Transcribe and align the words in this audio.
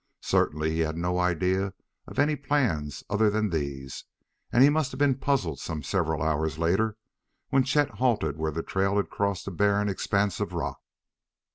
Certainly 0.23 0.71
he 0.71 0.79
had 0.79 0.97
no 0.97 1.19
idea 1.19 1.75
of 2.07 2.17
any 2.17 2.35
plans 2.35 3.03
other 3.07 3.29
than 3.29 3.51
these, 3.51 4.05
and 4.51 4.63
he 4.63 4.69
must 4.71 4.91
have 4.91 4.97
been 4.97 5.13
puzzled 5.19 5.59
some 5.59 5.83
several 5.83 6.23
hours 6.23 6.57
later 6.57 6.97
when 7.49 7.63
Chet 7.63 7.91
halted 7.91 8.35
where 8.35 8.49
the 8.51 8.63
trail 8.63 8.97
had 8.97 9.11
crossed 9.11 9.47
a 9.47 9.51
barren 9.51 9.87
expanse 9.89 10.39
of 10.39 10.53
rock. 10.53 10.79